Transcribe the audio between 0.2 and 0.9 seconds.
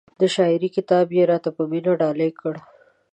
شاعرۍ